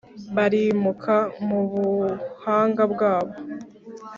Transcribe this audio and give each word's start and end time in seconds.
barimuka 0.35 1.15
mu 1.47 1.61
buhanga 1.71 2.83
bwabo. 2.93 3.33